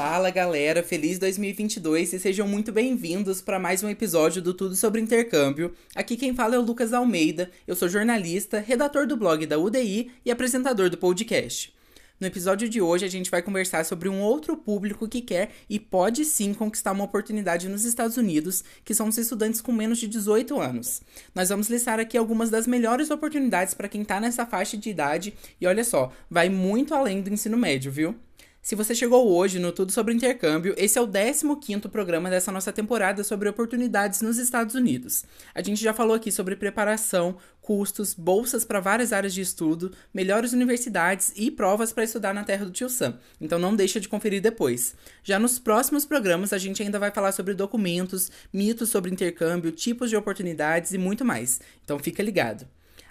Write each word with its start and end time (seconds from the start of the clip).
Fala 0.00 0.30
galera, 0.30 0.80
feliz 0.80 1.18
2022 1.18 2.12
e 2.12 2.20
sejam 2.20 2.46
muito 2.46 2.70
bem-vindos 2.70 3.40
para 3.40 3.58
mais 3.58 3.82
um 3.82 3.88
episódio 3.88 4.40
do 4.40 4.54
Tudo 4.54 4.76
sobre 4.76 5.00
Intercâmbio. 5.00 5.74
Aqui 5.92 6.16
quem 6.16 6.36
fala 6.36 6.54
é 6.54 6.58
o 6.58 6.62
Lucas 6.62 6.92
Almeida, 6.92 7.50
eu 7.66 7.74
sou 7.74 7.88
jornalista, 7.88 8.60
redator 8.60 9.08
do 9.08 9.16
blog 9.16 9.44
da 9.44 9.58
UDI 9.58 10.12
e 10.24 10.30
apresentador 10.30 10.88
do 10.88 10.96
podcast. 10.96 11.74
No 12.20 12.28
episódio 12.28 12.68
de 12.68 12.80
hoje, 12.80 13.04
a 13.04 13.08
gente 13.08 13.28
vai 13.28 13.42
conversar 13.42 13.84
sobre 13.84 14.08
um 14.08 14.20
outro 14.20 14.56
público 14.56 15.08
que 15.08 15.20
quer 15.20 15.50
e 15.68 15.80
pode 15.80 16.24
sim 16.24 16.54
conquistar 16.54 16.92
uma 16.92 17.02
oportunidade 17.02 17.68
nos 17.68 17.84
Estados 17.84 18.16
Unidos, 18.16 18.62
que 18.84 18.94
são 18.94 19.08
os 19.08 19.18
estudantes 19.18 19.60
com 19.60 19.72
menos 19.72 19.98
de 19.98 20.06
18 20.06 20.60
anos. 20.60 21.02
Nós 21.34 21.48
vamos 21.48 21.68
listar 21.68 21.98
aqui 21.98 22.16
algumas 22.16 22.50
das 22.50 22.68
melhores 22.68 23.10
oportunidades 23.10 23.74
para 23.74 23.88
quem 23.88 24.02
está 24.02 24.20
nessa 24.20 24.46
faixa 24.46 24.76
de 24.76 24.90
idade 24.90 25.34
e 25.60 25.66
olha 25.66 25.82
só, 25.82 26.12
vai 26.30 26.48
muito 26.48 26.94
além 26.94 27.20
do 27.20 27.34
ensino 27.34 27.56
médio, 27.56 27.90
viu? 27.90 28.14
Se 28.68 28.74
você 28.74 28.94
chegou 28.94 29.34
hoje 29.34 29.58
no 29.58 29.72
Tudo 29.72 29.90
sobre 29.92 30.12
Intercâmbio, 30.12 30.74
esse 30.76 30.98
é 30.98 31.00
o 31.00 31.08
15º 31.08 31.88
programa 31.88 32.28
dessa 32.28 32.52
nossa 32.52 32.70
temporada 32.70 33.24
sobre 33.24 33.48
oportunidades 33.48 34.20
nos 34.20 34.36
Estados 34.36 34.74
Unidos. 34.74 35.24
A 35.54 35.62
gente 35.62 35.82
já 35.82 35.94
falou 35.94 36.14
aqui 36.14 36.30
sobre 36.30 36.54
preparação, 36.54 37.38
custos, 37.62 38.12
bolsas 38.12 38.66
para 38.66 38.78
várias 38.78 39.10
áreas 39.10 39.32
de 39.32 39.40
estudo, 39.40 39.92
melhores 40.12 40.52
universidades 40.52 41.32
e 41.34 41.50
provas 41.50 41.94
para 41.94 42.04
estudar 42.04 42.34
na 42.34 42.44
terra 42.44 42.66
do 42.66 42.70
tio 42.70 42.90
Sam. 42.90 43.18
Então 43.40 43.58
não 43.58 43.74
deixa 43.74 43.98
de 43.98 44.06
conferir 44.06 44.42
depois. 44.42 44.94
Já 45.24 45.38
nos 45.38 45.58
próximos 45.58 46.04
programas 46.04 46.52
a 46.52 46.58
gente 46.58 46.82
ainda 46.82 46.98
vai 46.98 47.10
falar 47.10 47.32
sobre 47.32 47.54
documentos, 47.54 48.30
mitos 48.52 48.90
sobre 48.90 49.10
intercâmbio, 49.10 49.72
tipos 49.72 50.10
de 50.10 50.16
oportunidades 50.16 50.92
e 50.92 50.98
muito 50.98 51.24
mais. 51.24 51.58
Então 51.82 51.98
fica 51.98 52.22
ligado. 52.22 52.68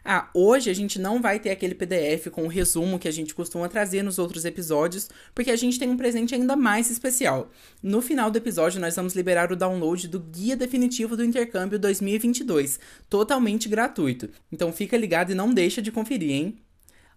Ah, 0.09 0.29
hoje 0.34 0.70
a 0.70 0.73
gente 0.73 0.97
não 0.97 1.21
vai 1.21 1.38
ter 1.38 1.49
aquele 1.49 1.75
PDF 1.75 2.29
com 2.31 2.45
o 2.45 2.47
resumo 2.47 2.97
que 2.97 3.09
a 3.09 3.11
gente 3.11 3.35
costuma 3.35 3.67
trazer 3.67 4.03
nos 4.03 4.17
outros 4.17 4.45
episódios, 4.45 5.09
porque 5.35 5.52
a 5.52 5.55
gente 5.57 5.77
tem 5.77 5.89
um 5.89 5.97
presente 5.97 6.33
ainda 6.33 6.55
mais 6.55 6.89
especial. 6.89 7.52
No 7.83 8.02
final 8.02 8.31
do 8.31 8.38
episódio, 8.38 8.80
nós 8.80 8.95
vamos 8.95 9.14
liberar 9.14 9.52
o 9.52 9.55
download 9.58 10.08
do 10.08 10.17
Guia 10.17 10.55
Definitivo 10.55 11.17
do 11.17 11.25
Intercâmbio 11.25 11.77
2022, 11.77 12.80
totalmente 13.09 13.67
gratuito. 13.67 14.30
Então 14.49 14.72
fica 14.72 14.95
ligado 14.95 15.33
e 15.33 15.36
não 15.36 15.53
deixa 15.53 15.81
de 15.81 15.91
conferir, 15.91 16.31
hein? 16.31 16.58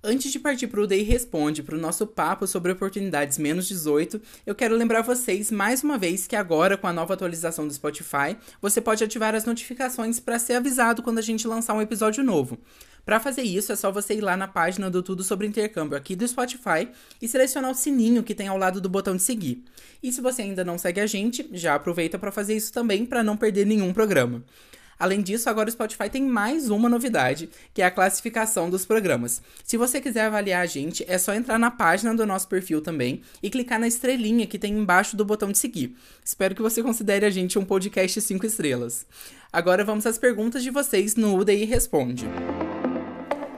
Antes 0.03 0.33
de 0.33 0.39
partir 0.39 0.67
para 0.67 0.81
o 0.81 0.87
Day 0.87 1.03
Responde, 1.03 1.63
para 1.63 1.77
o 1.77 1.79
nosso 1.79 2.07
papo 2.07 2.47
sobre 2.47 2.73
oportunidades 2.73 3.37
menos 3.37 3.69
18, 3.69 4.19
eu 4.47 4.55
quero 4.55 4.75
lembrar 4.75 5.03
vocês 5.03 5.51
mais 5.51 5.85
uma 5.85 5.99
vez 5.99 6.27
que 6.27 6.35
agora, 6.35 6.79
com 6.79 6.87
a 6.87 6.93
nova 6.93 7.13
atualização 7.13 7.69
do 7.69 7.75
Spotify, 7.75 8.35
você 8.63 8.81
pode 8.81 9.05
ativar 9.05 9.35
as 9.35 9.45
notificações 9.45 10.19
para 10.19 10.39
ser 10.39 10.55
avisado 10.55 11.03
quando 11.03 11.19
a 11.19 11.23
gente 11.23 11.47
lançar 11.47 11.75
um 11.75 11.83
episódio 11.83 12.25
novo. 12.25 12.59
Para 13.05 13.21
fazer 13.21 13.43
isso, 13.43 13.73
é 13.73 13.77
só 13.77 13.93
você 13.93 14.15
ir 14.15 14.23
lá 14.23 14.39
na 14.39 14.49
página 14.49 14.91
do 14.91 15.03
Tudo 15.03 15.23
sobre 15.23 15.47
Intercâmbio 15.47 15.99
aqui 15.99 16.17
do 16.17 16.27
Spotify 16.27 16.89
e 17.21 17.29
selecionar 17.29 17.71
o 17.71 17.75
sininho 17.75 18.23
que 18.23 18.35
tem 18.35 18.49
ao 18.49 18.57
lado 18.57 18.81
do 18.81 18.89
botão 18.89 19.15
de 19.15 19.23
seguir. 19.23 19.63
E 20.03 20.11
se 20.11 20.23
você 20.23 20.41
ainda 20.41 20.65
não 20.65 20.79
segue 20.79 21.01
a 21.03 21.07
gente, 21.07 21.47
já 21.53 21.75
aproveita 21.75 22.19
para 22.19 22.33
fazer 22.33 22.57
isso 22.57 22.73
também 22.73 23.05
para 23.05 23.23
não 23.23 23.37
perder 23.37 23.67
nenhum 23.67 23.93
programa. 23.93 24.43
Além 25.01 25.23
disso, 25.23 25.49
agora 25.49 25.67
o 25.67 25.73
Spotify 25.73 26.11
tem 26.11 26.23
mais 26.23 26.69
uma 26.69 26.87
novidade, 26.87 27.49
que 27.73 27.81
é 27.81 27.87
a 27.87 27.91
classificação 27.91 28.69
dos 28.69 28.85
programas. 28.85 29.41
Se 29.65 29.79
você 29.79 29.99
quiser 29.99 30.27
avaliar 30.27 30.63
a 30.63 30.67
gente, 30.67 31.03
é 31.09 31.17
só 31.17 31.33
entrar 31.33 31.59
na 31.59 31.71
página 31.71 32.15
do 32.15 32.27
nosso 32.27 32.47
perfil 32.47 32.83
também 32.83 33.23
e 33.43 33.49
clicar 33.49 33.81
na 33.81 33.89
estrelinha 33.89 34.47
que 34.47 34.59
tem 34.59 34.75
embaixo 34.75 35.17
do 35.17 35.25
botão 35.25 35.51
de 35.51 35.57
seguir. 35.57 35.97
Espero 36.23 36.55
que 36.55 36.61
você 36.61 36.83
considere 36.83 37.25
a 37.25 37.31
gente 37.31 37.59
um 37.59 37.65
podcast 37.65 38.21
5 38.21 38.45
estrelas. 38.45 39.07
Agora 39.51 39.83
vamos 39.83 40.05
às 40.05 40.19
perguntas 40.19 40.63
de 40.63 40.71
vocês 40.71 41.17
no 41.17 41.35
UDI 41.35 41.65
Responde. 41.65 42.27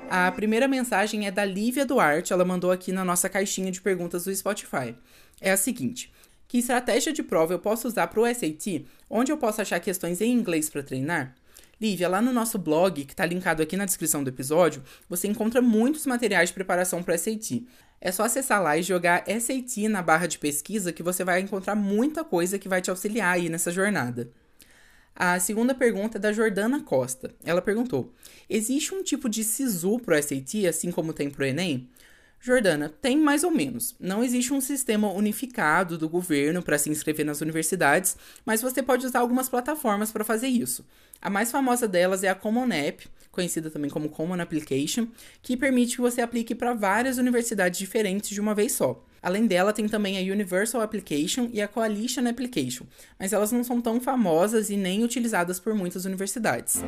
A 0.09 0.31
primeira 0.31 0.69
mensagem 0.69 1.27
é 1.27 1.31
da 1.33 1.45
Lívia 1.45 1.85
Duarte, 1.85 2.33
ela 2.33 2.45
mandou 2.45 2.71
aqui 2.71 2.93
na 2.93 3.05
nossa 3.05 3.29
caixinha 3.29 3.73
de 3.73 3.81
perguntas 3.81 4.27
do 4.27 4.33
Spotify. 4.33 4.95
É 5.41 5.51
a 5.51 5.57
seguinte: 5.57 6.13
que 6.53 6.59
estratégia 6.59 7.15
de 7.15 7.23
prova 7.23 7.55
eu 7.55 7.59
posso 7.59 7.89
usar 7.89 8.09
para 8.09 8.21
o 8.21 8.27
SAT, 8.27 8.85
onde 9.09 9.33
eu 9.33 9.39
posso 9.39 9.63
achar 9.63 9.81
questões 9.81 10.21
em 10.21 10.31
inglês 10.31 10.69
para 10.69 10.83
treinar? 10.83 11.35
Lívia, 11.81 12.11
lá 12.11 12.21
no 12.21 12.31
nosso 12.31 12.59
blog, 12.59 13.07
que 13.07 13.15
está 13.15 13.25
linkado 13.25 13.63
aqui 13.63 13.75
na 13.75 13.87
descrição 13.87 14.23
do 14.23 14.29
episódio, 14.29 14.83
você 15.09 15.27
encontra 15.27 15.63
muitos 15.63 16.05
materiais 16.05 16.51
de 16.51 16.55
preparação 16.55 17.03
para 17.03 17.17
SAT. 17.17 17.67
É 17.99 18.13
só 18.13 18.25
acessar 18.25 18.63
lá 18.63 18.77
e 18.77 18.83
jogar 18.83 19.25
SAT 19.27 19.89
na 19.89 20.03
barra 20.03 20.27
de 20.27 20.39
pesquisa 20.39 20.93
que 20.93 21.03
você 21.03 21.25
vai 21.25 21.41
encontrar 21.41 21.75
muita 21.75 22.23
coisa 22.23 22.59
que 22.59 22.69
vai 22.69 22.83
te 22.83 22.91
auxiliar 22.91 23.37
aí 23.37 23.49
nessa 23.49 23.73
jornada. 23.73 24.31
A 25.17 25.41
segunda 25.41 25.75
pergunta 25.75 26.19
é 26.19 26.21
da 26.21 26.35
Jordana 26.35 26.83
Costa. 26.83 27.35
Ela 27.43 27.63
perguntou: 27.63 28.13
Existe 28.47 28.95
um 28.95 29.03
tipo 29.03 29.27
de 29.27 29.43
SISU 29.43 29.99
para 30.01 30.19
o 30.19 30.23
SAT, 30.23 30.67
assim 30.69 30.91
como 30.91 31.15
tem 31.15 31.31
para 31.31 31.45
o 31.45 31.47
Enem? 31.47 31.89
Jordana, 32.45 32.89
tem 33.01 33.17
mais 33.17 33.45
ou 33.45 33.53
menos. 33.53 33.95
Não 34.01 34.25
existe 34.25 34.53
um 34.53 34.61
sistema 34.61 35.09
unificado 35.13 35.97
do 35.97 36.09
governo 36.09 36.61
para 36.61 36.77
se 36.77 36.91
inscrever 36.91 37.25
nas 37.25 37.41
universidades, 37.41 38.17
mas 38.45 38.61
você 38.61 38.83
pode 38.83 39.07
usar 39.07 39.21
algumas 39.21 39.49
plataformas 39.49 40.11
para 40.11 40.25
fazer 40.25 40.49
isso. 40.49 40.85
A 41.21 41.31
mais 41.31 41.53
famosa 41.53 41.87
delas 41.87 42.25
é 42.25 42.29
a 42.29 42.35
Common 42.35 42.73
App, 42.73 43.07
conhecida 43.31 43.71
também 43.71 43.89
como 43.89 44.09
Common 44.09 44.41
Application, 44.41 45.07
que 45.41 45.57
permite 45.57 45.95
que 45.95 46.03
você 46.03 46.21
aplique 46.21 46.53
para 46.53 46.75
várias 46.75 47.17
universidades 47.17 47.79
diferentes 47.79 48.31
de 48.31 48.41
uma 48.41 48.57
vez 48.57 48.73
só. 48.73 49.01
Além 49.23 49.47
dela, 49.47 49.73
tem 49.73 49.87
também 49.87 50.19
a 50.19 50.33
Universal 50.33 50.81
Application 50.81 51.49
e 51.53 51.63
a 51.63 51.69
Coalition 51.69 52.27
Application, 52.29 52.87
mas 53.21 53.33
elas 53.33 53.53
não 53.53 53.63
são 53.63 53.81
tão 53.81 54.01
famosas 54.01 54.69
e 54.69 54.77
nem 54.77 55.05
utilizadas 55.05 55.61
por 55.61 55.77
muitas 55.77 56.05
universidades. 56.07 56.83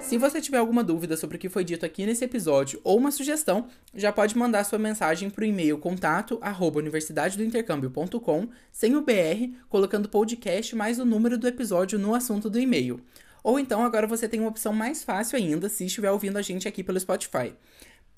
Se 0.00 0.16
você 0.16 0.40
tiver 0.40 0.58
alguma 0.58 0.82
dúvida 0.82 1.16
sobre 1.16 1.36
o 1.36 1.38
que 1.38 1.48
foi 1.48 1.64
dito 1.64 1.84
aqui 1.84 2.06
nesse 2.06 2.24
episódio 2.24 2.80
ou 2.82 2.96
uma 2.96 3.10
sugestão, 3.10 3.68
já 3.94 4.10
pode 4.10 4.36
mandar 4.38 4.64
sua 4.64 4.78
mensagem 4.78 5.28
para 5.28 5.42
o 5.42 5.46
e-mail 5.46 5.76
contato 5.76 6.38
arroba 6.40 6.78
universidadedointercâmbio.com 6.78 8.48
sem 8.72 8.96
o 8.96 9.02
BR, 9.02 9.54
colocando 9.68 10.08
podcast 10.08 10.74
mais 10.74 10.98
o 10.98 11.04
número 11.04 11.36
do 11.36 11.46
episódio 11.46 11.98
no 11.98 12.14
assunto 12.14 12.48
do 12.48 12.58
e-mail. 12.58 13.00
Ou 13.42 13.58
então 13.58 13.84
agora 13.84 14.06
você 14.06 14.28
tem 14.28 14.40
uma 14.40 14.48
opção 14.48 14.72
mais 14.72 15.04
fácil 15.04 15.36
ainda 15.36 15.68
se 15.68 15.84
estiver 15.84 16.10
ouvindo 16.10 16.38
a 16.38 16.42
gente 16.42 16.66
aqui 16.66 16.82
pelo 16.82 16.98
Spotify 16.98 17.52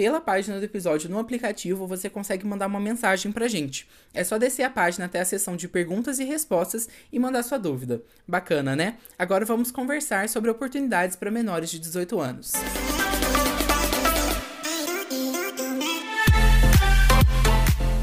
pela 0.00 0.18
página 0.18 0.58
do 0.58 0.64
episódio 0.64 1.10
no 1.10 1.18
aplicativo, 1.18 1.86
você 1.86 2.08
consegue 2.08 2.46
mandar 2.46 2.68
uma 2.68 2.80
mensagem 2.80 3.30
pra 3.30 3.46
gente. 3.46 3.86
É 4.14 4.24
só 4.24 4.38
descer 4.38 4.62
a 4.62 4.70
página 4.70 5.04
até 5.04 5.20
a 5.20 5.24
seção 5.26 5.56
de 5.56 5.68
perguntas 5.68 6.18
e 6.18 6.24
respostas 6.24 6.88
e 7.12 7.18
mandar 7.18 7.42
sua 7.42 7.58
dúvida. 7.58 8.00
Bacana, 8.26 8.74
né? 8.74 8.96
Agora 9.18 9.44
vamos 9.44 9.70
conversar 9.70 10.26
sobre 10.30 10.48
oportunidades 10.48 11.16
para 11.16 11.30
menores 11.30 11.70
de 11.70 11.78
18 11.78 12.18
anos. 12.18 12.52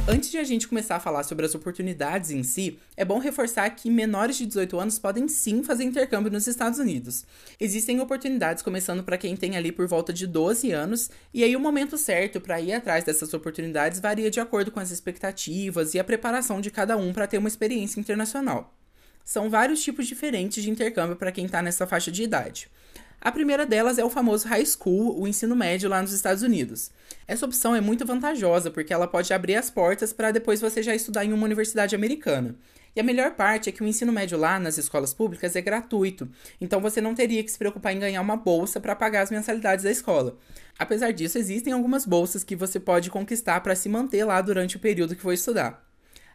Antes 0.09 0.31
de 0.31 0.38
a 0.38 0.44
gente 0.45 0.69
começar 0.69 0.95
a 0.95 1.00
falar 1.01 1.23
sobre 1.23 1.45
as 1.45 1.53
oportunidades 1.53 2.31
em 2.31 2.41
si, 2.41 2.79
é 2.95 3.03
bom 3.03 3.19
reforçar 3.19 3.69
que 3.72 3.90
menores 3.90 4.38
de 4.38 4.45
18 4.45 4.79
anos 4.79 4.97
podem 4.97 5.28
sim 5.28 5.62
fazer 5.62 5.84
intercâmbio 5.84 6.31
nos 6.31 6.47
Estados 6.47 6.79
Unidos. 6.79 7.25
Existem 7.59 8.00
oportunidades 8.00 8.63
começando 8.63 9.03
para 9.03 9.18
quem 9.18 9.35
tem 9.35 9.57
ali 9.57 9.69
por 9.69 9.85
volta 9.85 10.13
de 10.13 10.25
12 10.25 10.72
anos, 10.72 11.09
e 11.34 11.44
aí 11.44 11.57
o 11.57 11.59
momento 11.59 11.97
certo 11.97 12.40
para 12.40 12.62
ir 12.62 12.72
atrás 12.72 13.03
dessas 13.03 13.34
oportunidades 13.34 14.00
varia 14.00 14.31
de 14.31 14.40
acordo 14.40 14.72
com 14.72 14.79
as 14.79 14.91
expectativas 14.91 15.94
e 15.94 16.00
a 16.00 16.06
preparação 16.06 16.62
de 16.62 16.72
cada 16.72 16.95
um 16.95 17.12
para 17.12 17.28
ter 17.28 17.38
uma 17.38 17.50
experiência 17.50 18.00
internacional. 18.00 18.74
São 19.25 19.50
vários 19.50 19.84
tipos 19.84 20.07
diferentes 20.07 20.63
de 20.63 20.69
intercâmbio 20.69 21.18
para 21.18 21.34
quem 21.34 21.47
está 21.47 21.62
nessa 21.62 21.85
faixa 21.85 22.09
de 22.09 22.24
idade. 22.24 22.69
A 23.27 23.31
primeira 23.33 23.65
delas 23.65 23.97
é 23.97 24.05
o 24.05 24.09
famoso 24.09 24.47
high 24.47 24.65
school, 24.65 25.21
o 25.21 25.27
ensino 25.27 25.53
médio 25.53 25.89
lá 25.89 26.01
nos 26.01 26.13
Estados 26.13 26.43
Unidos. 26.43 26.91
Essa 27.27 27.45
opção 27.45 27.75
é 27.75 27.81
muito 27.81 28.05
vantajosa 28.05 28.71
porque 28.71 28.93
ela 28.93 29.05
pode 29.05 29.33
abrir 29.33 29.55
as 29.55 29.69
portas 29.69 30.13
para 30.13 30.31
depois 30.31 30.61
você 30.61 30.81
já 30.81 30.95
estudar 30.95 31.25
em 31.25 31.33
uma 31.33 31.43
universidade 31.43 31.93
americana. 31.93 32.55
E 32.95 33.01
a 33.01 33.03
melhor 33.03 33.31
parte 33.31 33.67
é 33.67 33.71
que 33.73 33.83
o 33.83 33.85
ensino 33.85 34.13
médio 34.13 34.38
lá 34.38 34.57
nas 34.57 34.77
escolas 34.77 35.13
públicas 35.13 35.57
é 35.57 35.61
gratuito, 35.61 36.29
então 36.61 36.79
você 36.79 37.01
não 37.01 37.13
teria 37.13 37.43
que 37.43 37.51
se 37.51 37.57
preocupar 37.57 37.91
em 37.91 37.99
ganhar 37.99 38.21
uma 38.21 38.38
bolsa 38.38 38.79
para 38.79 38.95
pagar 38.95 39.23
as 39.23 39.29
mensalidades 39.29 39.83
da 39.83 39.91
escola. 39.91 40.38
Apesar 40.79 41.11
disso, 41.11 41.38
existem 41.38 41.73
algumas 41.73 42.05
bolsas 42.05 42.45
que 42.45 42.55
você 42.55 42.79
pode 42.79 43.09
conquistar 43.09 43.59
para 43.59 43.75
se 43.75 43.89
manter 43.89 44.23
lá 44.23 44.39
durante 44.39 44.77
o 44.77 44.80
período 44.80 45.18
que 45.18 45.21
for 45.21 45.33
estudar. 45.33 45.85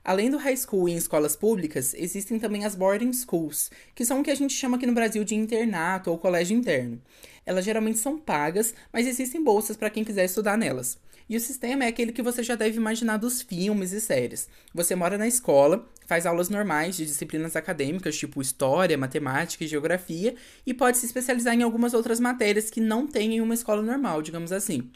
Além 0.05 0.31
do 0.31 0.37
high 0.37 0.57
school 0.57 0.89
em 0.89 0.97
escolas 0.97 1.37
públicas, 1.37 1.95
existem 1.95 2.39
também 2.39 2.65
as 2.65 2.75
boarding 2.75 3.13
schools, 3.13 3.71
que 3.95 4.05
são 4.05 4.21
o 4.21 4.23
que 4.25 4.33
a 4.33 4.35
gente 4.35 4.53
chama 4.53 4.77
aqui 4.77 4.87
no 4.87 4.95
Brasil 4.95 5.23
de 5.23 5.37
internato 5.37 6.11
ou 6.11 6.19
colégio 6.19 6.57
interno. 6.57 7.01
Elas 7.47 7.65
geralmente 7.65 7.99
são 7.99 8.19
pagas, 8.19 8.75
mas 8.93 9.07
existem 9.07 9.43
bolsas 9.43 9.77
para 9.77 9.91
quem 9.91 10.03
quiser 10.03 10.25
estudar 10.25 10.59
nelas. 10.59 10.99
E 11.29 11.37
o 11.37 11.41
sistema 11.41 11.85
é 11.85 11.89
aquele 11.89 12.13
que 12.13 12.23
você 12.23 12.43
já 12.43 12.57
deve 12.57 12.77
imaginar 12.77 13.17
dos 13.17 13.43
filmes 13.43 13.93
e 13.93 14.01
séries. 14.01 14.49
Você 14.75 14.95
mora 14.95 15.17
na 15.17 15.29
escola, 15.29 15.89
faz 16.05 16.27
aulas 16.27 16.49
normais 16.49 16.97
de 16.97 17.07
disciplinas 17.07 17.55
acadêmicas, 17.55 18.19
tipo 18.19 18.43
história, 18.43 18.99
matemática 18.99 19.65
e 19.65 19.69
geografia, 19.69 20.35
e 20.67 20.75
pode 20.75 20.99
se 20.99 21.07
especializar 21.07 21.55
em 21.55 21.63
algumas 21.63 21.95
outras 21.95 22.19
matérias 22.19 22.71
que 22.71 22.81
não 22.81 23.07
tem 23.07 23.37
em 23.37 23.41
uma 23.41 23.55
escola 23.55 23.83
normal, 23.83 24.21
digamos 24.21 24.51
assim. 24.51 24.91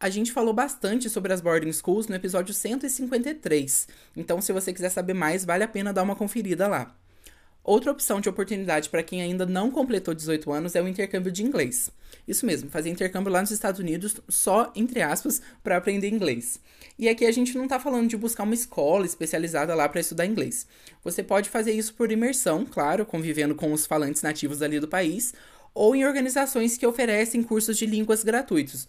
A 0.00 0.08
gente 0.08 0.30
falou 0.30 0.54
bastante 0.54 1.10
sobre 1.10 1.32
as 1.32 1.40
boarding 1.40 1.72
schools 1.72 2.06
no 2.06 2.14
episódio 2.14 2.54
153, 2.54 3.88
então 4.16 4.40
se 4.40 4.52
você 4.52 4.72
quiser 4.72 4.90
saber 4.90 5.12
mais, 5.12 5.44
vale 5.44 5.64
a 5.64 5.68
pena 5.68 5.92
dar 5.92 6.04
uma 6.04 6.14
conferida 6.14 6.68
lá. 6.68 6.94
Outra 7.64 7.90
opção 7.90 8.20
de 8.20 8.28
oportunidade 8.28 8.88
para 8.90 9.02
quem 9.02 9.20
ainda 9.20 9.44
não 9.44 9.72
completou 9.72 10.14
18 10.14 10.52
anos 10.52 10.76
é 10.76 10.80
o 10.80 10.86
intercâmbio 10.86 11.32
de 11.32 11.42
inglês. 11.42 11.90
Isso 12.28 12.46
mesmo, 12.46 12.70
fazer 12.70 12.90
intercâmbio 12.90 13.32
lá 13.32 13.40
nos 13.40 13.50
Estados 13.50 13.80
Unidos 13.80 14.20
só, 14.28 14.72
entre 14.76 15.02
aspas, 15.02 15.42
para 15.64 15.76
aprender 15.76 16.08
inglês. 16.08 16.60
E 16.96 17.08
aqui 17.08 17.26
a 17.26 17.32
gente 17.32 17.56
não 17.56 17.64
está 17.64 17.80
falando 17.80 18.08
de 18.08 18.16
buscar 18.16 18.44
uma 18.44 18.54
escola 18.54 19.04
especializada 19.04 19.74
lá 19.74 19.88
para 19.88 20.00
estudar 20.00 20.26
inglês. 20.26 20.64
Você 21.02 21.24
pode 21.24 21.50
fazer 21.50 21.72
isso 21.72 21.92
por 21.94 22.12
imersão, 22.12 22.64
claro, 22.64 23.04
convivendo 23.04 23.56
com 23.56 23.72
os 23.72 23.84
falantes 23.84 24.22
nativos 24.22 24.62
ali 24.62 24.78
do 24.78 24.86
país, 24.86 25.34
ou 25.74 25.94
em 25.94 26.06
organizações 26.06 26.78
que 26.78 26.86
oferecem 26.86 27.42
cursos 27.42 27.76
de 27.76 27.84
línguas 27.84 28.22
gratuitos. 28.22 28.88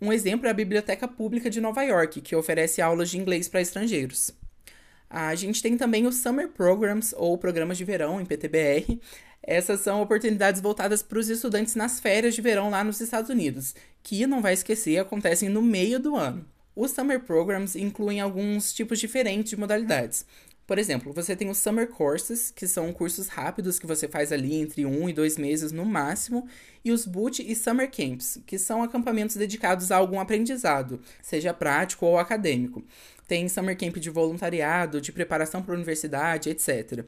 Um 0.00 0.12
exemplo 0.12 0.46
é 0.46 0.50
a 0.50 0.54
Biblioteca 0.54 1.08
Pública 1.08 1.50
de 1.50 1.60
Nova 1.60 1.82
York, 1.82 2.20
que 2.20 2.36
oferece 2.36 2.80
aulas 2.80 3.10
de 3.10 3.18
inglês 3.18 3.48
para 3.48 3.60
estrangeiros. 3.60 4.30
A 5.10 5.34
gente 5.34 5.60
tem 5.60 5.76
também 5.76 6.06
os 6.06 6.16
Summer 6.16 6.48
Programs, 6.48 7.14
ou 7.16 7.36
programas 7.36 7.76
de 7.76 7.84
verão, 7.84 8.20
em 8.20 8.24
PTBR. 8.24 9.00
Essas 9.42 9.80
são 9.80 10.00
oportunidades 10.00 10.60
voltadas 10.60 11.02
para 11.02 11.18
os 11.18 11.28
estudantes 11.28 11.74
nas 11.74 11.98
férias 11.98 12.34
de 12.34 12.40
verão 12.42 12.70
lá 12.70 12.84
nos 12.84 13.00
Estados 13.00 13.30
Unidos, 13.30 13.74
que, 14.02 14.26
não 14.26 14.40
vai 14.40 14.52
esquecer, 14.52 14.98
acontecem 14.98 15.48
no 15.48 15.62
meio 15.62 15.98
do 15.98 16.14
ano. 16.14 16.46
Os 16.76 16.92
Summer 16.92 17.18
Programs 17.18 17.74
incluem 17.74 18.20
alguns 18.20 18.72
tipos 18.72 19.00
diferentes 19.00 19.50
de 19.50 19.56
modalidades. 19.56 20.24
Por 20.68 20.78
exemplo, 20.78 21.14
você 21.14 21.34
tem 21.34 21.48
os 21.48 21.56
Summer 21.56 21.88
Courses, 21.88 22.50
que 22.50 22.68
são 22.68 22.92
cursos 22.92 23.28
rápidos 23.28 23.78
que 23.78 23.86
você 23.86 24.06
faz 24.06 24.30
ali 24.30 24.54
entre 24.54 24.84
um 24.84 25.08
e 25.08 25.14
dois 25.14 25.38
meses 25.38 25.72
no 25.72 25.82
máximo, 25.86 26.46
e 26.84 26.92
os 26.92 27.06
Boot 27.06 27.42
e 27.42 27.56
Summer 27.56 27.90
Camps, 27.90 28.38
que 28.46 28.58
são 28.58 28.82
acampamentos 28.82 29.34
dedicados 29.36 29.90
a 29.90 29.96
algum 29.96 30.20
aprendizado, 30.20 31.00
seja 31.22 31.54
prático 31.54 32.04
ou 32.04 32.18
acadêmico. 32.18 32.84
Tem 33.26 33.48
summer 33.48 33.78
camp 33.78 33.96
de 33.96 34.10
voluntariado, 34.10 35.00
de 35.00 35.10
preparação 35.10 35.62
para 35.62 35.72
a 35.72 35.76
universidade, 35.76 36.50
etc. 36.50 37.02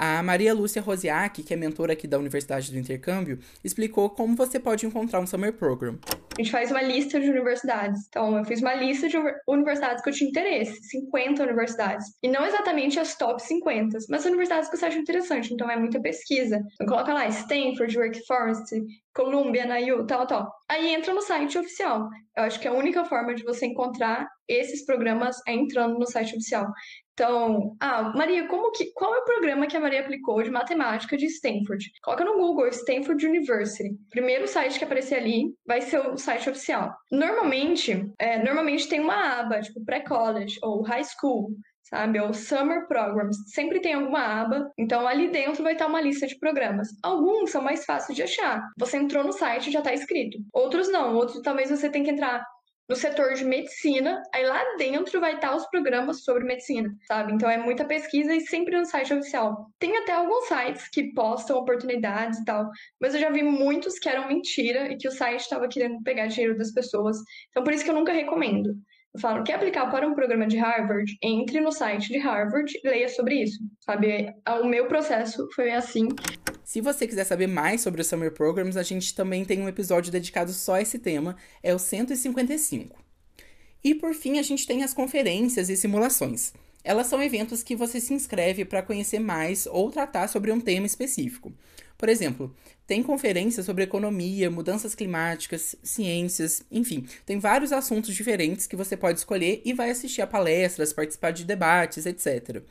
A 0.00 0.22
Maria 0.22 0.54
Lúcia 0.54 0.80
Rosiak, 0.80 1.42
que 1.42 1.52
é 1.52 1.56
mentora 1.56 1.92
aqui 1.92 2.06
da 2.06 2.16
Universidade 2.16 2.70
do 2.70 2.78
Intercâmbio, 2.78 3.40
explicou 3.64 4.08
como 4.08 4.36
você 4.36 4.60
pode 4.60 4.86
encontrar 4.86 5.18
um 5.18 5.26
summer 5.26 5.52
program. 5.52 5.98
A 6.36 6.40
gente 6.40 6.52
faz 6.52 6.70
uma 6.70 6.80
lista 6.80 7.18
de 7.18 7.28
universidades. 7.28 8.06
Então, 8.08 8.38
eu 8.38 8.44
fiz 8.44 8.60
uma 8.62 8.74
lista 8.74 9.08
de 9.08 9.16
universidades 9.48 10.00
que 10.00 10.08
eu 10.08 10.14
tinha 10.14 10.30
interesse, 10.30 10.80
50 10.84 11.42
universidades. 11.42 12.06
E 12.22 12.28
não 12.28 12.46
exatamente 12.46 13.00
as 13.00 13.16
top 13.16 13.42
50, 13.42 13.98
mas 14.08 14.24
universidades 14.24 14.70
que 14.70 14.76
você 14.76 14.86
acha 14.86 14.98
interessante. 14.98 15.52
Então, 15.52 15.68
é 15.68 15.76
muita 15.76 16.00
pesquisa. 16.00 16.64
Então, 16.74 16.86
coloca 16.86 17.12
lá 17.12 17.26
Stanford, 17.26 17.96
Wake 17.96 18.24
Forest, 18.24 18.76
Columbia, 19.18 19.66
NYU, 19.66 20.06
tal, 20.06 20.28
tal. 20.28 20.52
Aí 20.68 20.94
entra 20.94 21.12
no 21.12 21.20
site 21.20 21.58
oficial. 21.58 22.08
Eu 22.36 22.44
acho 22.44 22.60
que 22.60 22.68
a 22.68 22.72
única 22.72 23.04
forma 23.04 23.34
de 23.34 23.42
você 23.42 23.66
encontrar 23.66 24.28
esses 24.46 24.86
programas 24.86 25.36
é 25.44 25.52
entrando 25.52 25.98
no 25.98 26.06
site 26.06 26.36
oficial. 26.36 26.72
Então, 27.12 27.76
ah, 27.80 28.12
Maria, 28.14 28.46
como 28.46 28.70
que, 28.70 28.92
qual 28.92 29.12
é 29.12 29.18
o 29.18 29.24
programa 29.24 29.66
que 29.66 29.76
a 29.76 29.80
Maria 29.80 30.02
aplicou 30.02 30.40
de 30.40 30.52
matemática 30.52 31.16
de 31.16 31.26
Stanford? 31.26 31.90
Coloca 32.00 32.24
no 32.24 32.38
Google 32.38 32.68
Stanford 32.68 33.26
University. 33.26 33.90
Primeiro 34.08 34.46
site 34.46 34.78
que 34.78 34.84
aparecer 34.84 35.16
ali 35.16 35.52
vai 35.66 35.80
ser 35.80 35.98
o 35.98 36.16
site 36.16 36.48
oficial. 36.48 36.94
Normalmente, 37.10 38.08
é, 38.20 38.40
normalmente 38.40 38.88
tem 38.88 39.00
uma 39.00 39.40
aba, 39.40 39.60
tipo 39.60 39.84
pré-college 39.84 40.60
ou 40.62 40.82
high 40.82 41.02
school, 41.02 41.50
sabe? 41.88 42.20
Ou 42.20 42.32
Summer 42.32 42.86
Programs. 42.86 43.36
Sempre 43.52 43.80
tem 43.80 43.94
alguma 43.94 44.20
aba, 44.20 44.70
então 44.78 45.06
ali 45.06 45.30
dentro 45.30 45.62
vai 45.62 45.72
estar 45.72 45.86
uma 45.86 46.00
lista 46.00 46.26
de 46.26 46.38
programas. 46.38 46.88
Alguns 47.02 47.50
são 47.50 47.62
mais 47.62 47.84
fáceis 47.84 48.16
de 48.16 48.22
achar. 48.22 48.62
Você 48.78 48.96
entrou 48.96 49.24
no 49.24 49.32
site 49.32 49.68
e 49.68 49.72
já 49.72 49.80
está 49.80 49.92
escrito. 49.92 50.38
Outros 50.52 50.90
não. 50.90 51.14
Outros 51.14 51.40
talvez 51.42 51.70
você 51.70 51.90
tenha 51.90 52.04
que 52.04 52.10
entrar 52.10 52.44
no 52.88 52.96
setor 52.96 53.34
de 53.34 53.44
medicina, 53.44 54.22
aí 54.34 54.46
lá 54.46 54.64
dentro 54.78 55.20
vai 55.20 55.34
estar 55.34 55.54
os 55.54 55.66
programas 55.66 56.24
sobre 56.24 56.44
medicina, 56.44 56.90
sabe? 57.06 57.34
Então 57.34 57.48
é 57.48 57.58
muita 57.58 57.84
pesquisa 57.84 58.34
e 58.34 58.40
sempre 58.40 58.78
no 58.78 58.86
site 58.86 59.12
oficial. 59.12 59.70
Tem 59.78 59.94
até 59.98 60.12
alguns 60.12 60.48
sites 60.48 60.88
que 60.88 61.12
postam 61.12 61.58
oportunidades 61.58 62.38
e 62.38 62.44
tal, 62.46 62.66
mas 62.98 63.12
eu 63.12 63.20
já 63.20 63.28
vi 63.30 63.42
muitos 63.42 63.98
que 63.98 64.08
eram 64.08 64.26
mentira 64.26 64.90
e 64.90 64.96
que 64.96 65.06
o 65.06 65.12
site 65.12 65.40
estava 65.40 65.68
querendo 65.68 66.02
pegar 66.02 66.28
dinheiro 66.28 66.56
das 66.56 66.72
pessoas. 66.72 67.18
Então 67.50 67.62
por 67.62 67.74
isso 67.74 67.84
que 67.84 67.90
eu 67.90 67.94
nunca 67.94 68.12
recomendo. 68.12 68.74
Eu 69.14 69.20
falo, 69.20 69.42
quer 69.42 69.54
aplicar 69.54 69.90
para 69.90 70.06
um 70.06 70.14
programa 70.14 70.46
de 70.46 70.58
Harvard? 70.58 71.16
Entre 71.22 71.60
no 71.60 71.72
site 71.72 72.08
de 72.08 72.18
Harvard 72.18 72.72
e 72.72 72.88
leia 72.88 73.08
sobre 73.08 73.42
isso, 73.42 73.58
sabe? 73.80 74.32
O 74.62 74.66
meu 74.66 74.86
processo 74.86 75.48
foi 75.54 75.72
assim. 75.72 76.08
Se 76.62 76.80
você 76.82 77.06
quiser 77.06 77.24
saber 77.24 77.46
mais 77.46 77.80
sobre 77.80 78.02
os 78.02 78.06
Summer 78.06 78.32
Programs, 78.32 78.76
a 78.76 78.82
gente 78.82 79.14
também 79.14 79.44
tem 79.44 79.60
um 79.62 79.68
episódio 79.68 80.12
dedicado 80.12 80.52
só 80.52 80.74
a 80.74 80.82
esse 80.82 80.98
tema, 80.98 81.36
é 81.62 81.74
o 81.74 81.78
155. 81.78 83.02
E 83.82 83.94
por 83.94 84.12
fim, 84.12 84.38
a 84.38 84.42
gente 84.42 84.66
tem 84.66 84.84
as 84.84 84.92
conferências 84.92 85.70
e 85.70 85.76
simulações. 85.76 86.52
Elas 86.84 87.06
são 87.06 87.22
eventos 87.22 87.62
que 87.62 87.74
você 87.74 88.00
se 88.00 88.12
inscreve 88.12 88.64
para 88.64 88.82
conhecer 88.82 89.18
mais 89.18 89.66
ou 89.66 89.90
tratar 89.90 90.28
sobre 90.28 90.52
um 90.52 90.60
tema 90.60 90.86
específico. 90.86 91.52
Por 91.96 92.08
exemplo, 92.08 92.54
tem 92.88 93.02
conferências 93.02 93.66
sobre 93.66 93.84
economia, 93.84 94.50
mudanças 94.50 94.94
climáticas, 94.94 95.76
ciências, 95.82 96.62
enfim, 96.72 97.06
tem 97.26 97.38
vários 97.38 97.70
assuntos 97.70 98.14
diferentes 98.14 98.66
que 98.66 98.74
você 98.74 98.96
pode 98.96 99.18
escolher 99.18 99.60
e 99.62 99.74
vai 99.74 99.90
assistir 99.90 100.22
a 100.22 100.26
palestras, 100.26 100.90
participar 100.90 101.30
de 101.30 101.44
debates, 101.44 102.06
etc. 102.06 102.62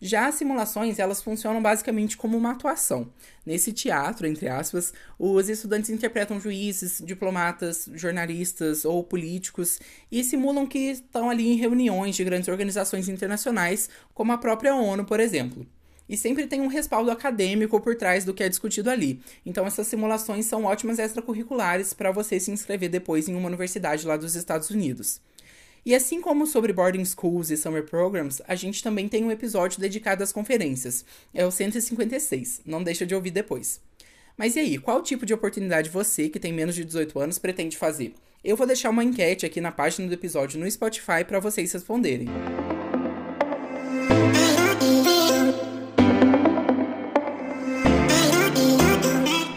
Já 0.00 0.26
as 0.26 0.34
simulações, 0.34 0.98
elas 0.98 1.22
funcionam 1.22 1.62
basicamente 1.62 2.16
como 2.16 2.36
uma 2.36 2.50
atuação. 2.50 3.08
Nesse 3.46 3.72
teatro, 3.72 4.26
entre 4.26 4.48
aspas, 4.48 4.92
os 5.16 5.48
estudantes 5.48 5.90
interpretam 5.90 6.40
juízes, 6.40 7.00
diplomatas, 7.06 7.88
jornalistas 7.94 8.84
ou 8.84 9.04
políticos 9.04 9.78
e 10.10 10.24
simulam 10.24 10.66
que 10.66 10.90
estão 10.90 11.30
ali 11.30 11.52
em 11.52 11.56
reuniões 11.56 12.16
de 12.16 12.24
grandes 12.24 12.48
organizações 12.48 13.08
internacionais, 13.08 13.88
como 14.12 14.32
a 14.32 14.38
própria 14.38 14.74
ONU, 14.74 15.04
por 15.04 15.20
exemplo. 15.20 15.64
E 16.12 16.16
sempre 16.18 16.46
tem 16.46 16.60
um 16.60 16.66
respaldo 16.66 17.10
acadêmico 17.10 17.80
por 17.80 17.96
trás 17.96 18.22
do 18.22 18.34
que 18.34 18.44
é 18.44 18.48
discutido 18.50 18.90
ali. 18.90 19.18
Então, 19.46 19.66
essas 19.66 19.86
simulações 19.86 20.44
são 20.44 20.66
ótimas 20.66 20.98
extracurriculares 20.98 21.94
para 21.94 22.12
você 22.12 22.38
se 22.38 22.50
inscrever 22.50 22.90
depois 22.90 23.30
em 23.30 23.34
uma 23.34 23.48
universidade 23.48 24.06
lá 24.06 24.14
dos 24.18 24.34
Estados 24.34 24.68
Unidos. 24.68 25.22
E 25.86 25.94
assim 25.94 26.20
como 26.20 26.46
sobre 26.46 26.70
boarding 26.70 27.06
schools 27.06 27.50
e 27.50 27.56
summer 27.56 27.86
programs, 27.86 28.42
a 28.46 28.54
gente 28.54 28.82
também 28.82 29.08
tem 29.08 29.24
um 29.24 29.30
episódio 29.30 29.80
dedicado 29.80 30.22
às 30.22 30.34
conferências. 30.34 31.02
É 31.32 31.46
o 31.46 31.50
156, 31.50 32.60
não 32.66 32.82
deixa 32.82 33.06
de 33.06 33.14
ouvir 33.14 33.30
depois. 33.30 33.80
Mas 34.36 34.54
e 34.54 34.60
aí, 34.60 34.76
qual 34.76 35.02
tipo 35.02 35.24
de 35.24 35.32
oportunidade 35.32 35.88
você, 35.88 36.28
que 36.28 36.38
tem 36.38 36.52
menos 36.52 36.74
de 36.74 36.84
18 36.84 37.18
anos, 37.20 37.38
pretende 37.38 37.78
fazer? 37.78 38.12
Eu 38.44 38.54
vou 38.54 38.66
deixar 38.66 38.90
uma 38.90 39.02
enquete 39.02 39.46
aqui 39.46 39.62
na 39.62 39.72
página 39.72 40.06
do 40.06 40.12
episódio 40.12 40.60
no 40.60 40.70
Spotify 40.70 41.24
para 41.26 41.40
vocês 41.40 41.72
responderem. 41.72 42.28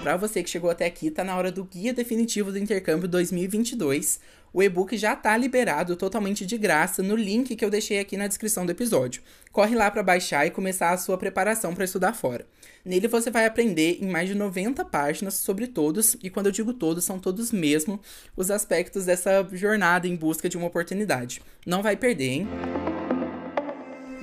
Para 0.06 0.18
você 0.18 0.44
que 0.44 0.50
chegou 0.52 0.70
até 0.70 0.86
aqui, 0.86 1.10
tá 1.10 1.24
na 1.24 1.36
hora 1.36 1.52
do 1.52 1.64
Guia 1.64 1.92
Definitivo 1.92 2.52
do 2.52 2.60
Intercâmbio 2.60 3.08
2022. 3.08 4.20
O 4.54 4.62
e-book 4.62 4.96
já 4.96 5.16
tá 5.16 5.36
liberado 5.36 5.96
totalmente 5.96 6.46
de 6.46 6.60
graça 6.60 7.02
no 7.02 7.16
link 7.16 7.56
que 7.56 7.66
eu 7.66 7.72
deixei 7.72 7.98
aqui 7.98 8.16
na 8.16 8.28
descrição 8.28 8.68
do 8.68 8.72
episódio. 8.72 9.24
Corre 9.52 9.76
lá 9.76 9.90
para 9.90 10.04
baixar 10.04 10.46
e 10.46 10.52
começar 10.52 10.92
a 10.92 10.98
sua 11.00 11.18
preparação 11.18 11.74
para 11.74 11.86
estudar 11.86 12.14
fora. 12.14 12.46
Nele 12.86 13.08
você 13.08 13.32
vai 13.32 13.48
aprender 13.48 13.98
em 14.00 14.08
mais 14.08 14.30
de 14.30 14.36
90 14.36 14.86
páginas 14.86 15.34
sobre 15.34 15.66
todos, 15.66 16.16
e 16.22 16.30
quando 16.30 16.46
eu 16.46 16.52
digo 16.52 16.72
todos, 16.72 17.04
são 17.04 17.18
todos 17.18 17.52
mesmo, 17.52 18.00
os 18.38 18.52
aspectos 18.52 19.06
dessa 19.06 19.44
jornada 19.54 20.08
em 20.08 20.16
busca 20.16 20.48
de 20.48 20.56
uma 20.56 20.68
oportunidade. 20.68 21.42
Não 21.66 21.82
vai 21.82 21.98
perder, 21.98 22.30
hein? 22.30 22.48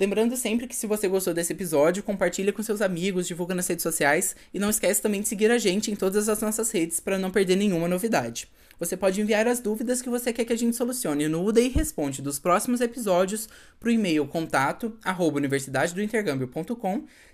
Lembrando 0.02 0.36
sempre 0.36 0.66
que 0.66 0.74
se 0.74 0.84
você 0.84 1.06
gostou 1.06 1.32
desse 1.32 1.52
episódio, 1.52 2.02
compartilhe 2.02 2.50
com 2.50 2.60
seus 2.60 2.82
amigos, 2.82 3.28
divulga 3.28 3.54
nas 3.54 3.68
redes 3.68 3.84
sociais 3.84 4.34
e 4.52 4.58
não 4.58 4.68
esquece 4.68 5.00
também 5.00 5.20
de 5.20 5.28
seguir 5.28 5.48
a 5.48 5.58
gente 5.58 5.92
em 5.92 5.94
todas 5.94 6.28
as 6.28 6.40
nossas 6.42 6.72
redes 6.72 6.98
para 6.98 7.20
não 7.20 7.30
perder 7.30 7.54
nenhuma 7.54 7.86
novidade. 7.86 8.48
Você 8.78 8.96
pode 8.96 9.20
enviar 9.20 9.46
as 9.46 9.60
dúvidas 9.60 10.02
que 10.02 10.10
você 10.10 10.32
quer 10.32 10.44
que 10.44 10.52
a 10.52 10.58
gente 10.58 10.76
solucione 10.76 11.28
no 11.28 11.44
UDI 11.44 11.68
Responde 11.68 12.22
dos 12.22 12.38
próximos 12.38 12.80
episódios 12.80 13.48
para 13.78 13.88
o 13.88 13.92
e-mail 13.92 14.26
contato 14.26 14.96
arroba 15.04 15.40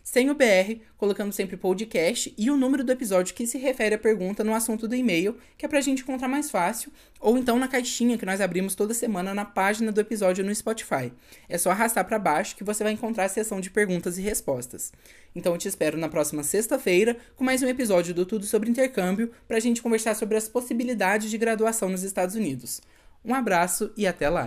sem 0.02 0.30
o 0.30 0.35
BR, 0.35 0.80
colocando 0.97 1.35
sempre 1.35 1.59
podcast 1.59 2.33
e 2.38 2.50
o 2.50 2.57
número 2.57 2.83
do 2.83 2.90
episódio 2.90 3.35
que 3.35 3.47
se 3.47 3.59
refere 3.59 3.95
à 3.95 3.99
pergunta 3.99 4.42
no 4.42 4.54
assunto 4.54 4.88
do 4.88 4.95
e-mail, 4.95 5.37
que 5.59 5.66
é 5.66 5.68
para 5.68 5.78
a 5.78 5.83
gente 5.83 6.00
encontrar 6.00 6.28
mais 6.28 6.50
fácil, 6.50 6.90
ou 7.21 7.37
então 7.37 7.59
na 7.59 7.68
caixinha 7.68 8.16
que 8.16 8.25
nós 8.25 8.40
abrimos 8.40 8.75
toda 8.75 8.95
semana 8.95 9.35
na 9.35 9.45
página 9.45 9.92
do 9.92 10.00
episódio 10.00 10.42
no 10.42 10.54
Spotify. 10.54 11.12
É 11.47 11.59
só 11.59 11.71
arrastar 11.71 12.07
para 12.07 12.18
baixo 12.18 12.57
que 12.57 12.64
você 12.64 12.83
vai 12.83 12.95
encontrar 12.95 13.25
a 13.25 13.28
seção 13.28 13.61
de 13.61 13.68
perguntas 13.68 14.16
e 14.16 14.23
respostas. 14.23 14.92
Então 15.35 15.52
eu 15.52 15.59
te 15.59 15.68
espero 15.68 15.99
na 15.99 16.09
próxima 16.09 16.42
sexta-feira 16.42 17.16
com 17.37 17.45
mais 17.45 17.62
um 17.62 17.68
episódio 17.68 18.14
do 18.14 18.25
Tudo 18.25 18.47
sobre 18.47 18.71
Intercâmbio 18.71 19.30
para 19.47 19.59
a 19.59 19.61
gente 19.61 19.83
conversar 19.83 20.14
sobre 20.14 20.38
as 20.38 20.49
possibilidades 20.49 21.30
de 21.38 21.45
graduação 21.45 21.88
nos 21.88 22.02
Estados 22.02 22.35
Unidos. 22.35 22.80
Um 23.25 23.33
abraço 23.33 23.92
e 23.97 24.07
até 24.07 24.28
lá! 24.28 24.47